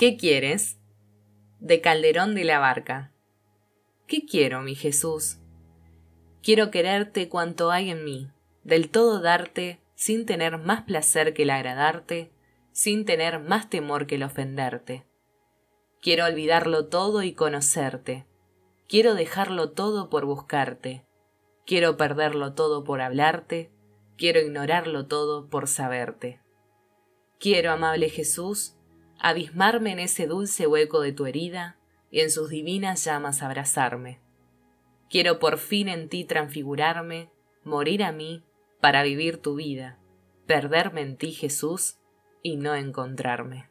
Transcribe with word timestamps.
¿Qué 0.00 0.16
quieres? 0.16 0.78
De 1.58 1.82
Calderón 1.82 2.34
de 2.34 2.44
la 2.44 2.58
Barca. 2.58 3.12
¿Qué 4.06 4.24
quiero, 4.24 4.62
mi 4.62 4.74
Jesús? 4.74 5.36
Quiero 6.42 6.70
quererte 6.70 7.28
cuanto 7.28 7.70
hay 7.70 7.90
en 7.90 8.02
mí, 8.02 8.30
del 8.64 8.88
todo 8.88 9.20
darte, 9.20 9.78
sin 9.96 10.24
tener 10.24 10.56
más 10.56 10.84
placer 10.84 11.34
que 11.34 11.42
el 11.42 11.50
agradarte, 11.50 12.32
sin 12.72 13.04
tener 13.04 13.40
más 13.40 13.68
temor 13.68 14.06
que 14.06 14.14
el 14.14 14.22
ofenderte. 14.22 15.04
Quiero 16.00 16.24
olvidarlo 16.24 16.86
todo 16.86 17.22
y 17.22 17.34
conocerte. 17.34 18.24
Quiero 18.88 19.14
dejarlo 19.14 19.72
todo 19.72 20.08
por 20.08 20.24
buscarte. 20.24 21.04
Quiero 21.66 21.98
perderlo 21.98 22.54
todo 22.54 22.84
por 22.84 23.02
hablarte. 23.02 23.70
Quiero 24.16 24.40
ignorarlo 24.40 25.08
todo 25.08 25.50
por 25.50 25.68
saberte. 25.68 26.40
Quiero, 27.38 27.70
amable 27.70 28.08
Jesús, 28.08 28.79
abismarme 29.20 29.92
en 29.92 29.98
ese 30.00 30.26
dulce 30.26 30.66
hueco 30.66 31.00
de 31.00 31.12
tu 31.12 31.26
herida 31.26 31.76
y 32.10 32.20
en 32.20 32.30
sus 32.30 32.50
divinas 32.50 33.04
llamas 33.04 33.42
abrazarme. 33.42 34.18
Quiero 35.08 35.38
por 35.38 35.58
fin 35.58 35.88
en 35.88 36.08
ti 36.08 36.24
transfigurarme, 36.24 37.30
morir 37.62 38.02
a 38.02 38.12
mí 38.12 38.42
para 38.80 39.02
vivir 39.02 39.38
tu 39.38 39.56
vida, 39.56 39.98
perderme 40.46 41.02
en 41.02 41.16
ti, 41.16 41.32
Jesús, 41.32 41.98
y 42.42 42.56
no 42.56 42.74
encontrarme. 42.74 43.68